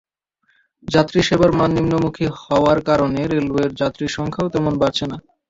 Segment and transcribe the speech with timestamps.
[0.87, 5.17] যাত্রীসেবার মান নিম্নমুখী হওয়ার কারণে রেলওয়ের যাত্রীর সংখ্যাও তেমন বাড়ছে না।